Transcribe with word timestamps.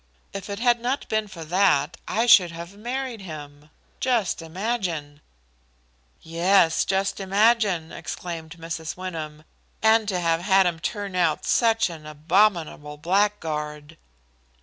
If 0.33 0.49
it 0.49 0.57
had 0.57 0.79
not 0.79 1.07
been 1.09 1.27
for 1.27 1.45
that 1.45 1.95
I 2.07 2.25
should 2.25 2.49
have 2.49 2.75
married 2.75 3.21
him 3.21 3.69
just 3.99 4.41
imagine!" 4.41 5.21
"Yes, 6.23 6.85
just 6.85 7.19
imagine!" 7.19 7.91
exclaimed 7.91 8.55
Mrs. 8.57 8.97
Wyndham. 8.97 9.43
"And 9.83 10.07
to 10.09 10.19
have 10.19 10.41
had 10.41 10.65
him 10.65 10.79
turn 10.79 11.15
out 11.15 11.45
such 11.45 11.87
an 11.91 12.07
abominable 12.07 12.97
blackguard!" 12.97 13.95